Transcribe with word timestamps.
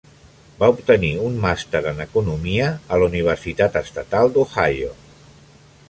Va 0.61 0.69
obtenir 0.75 1.11
un 1.25 1.35
màster 1.43 1.81
en 1.91 2.01
Economia 2.07 2.71
a 2.95 2.99
la 3.03 3.11
Universitat 3.13 3.79
Estatal 3.85 4.35
d'Ohio. 4.39 4.93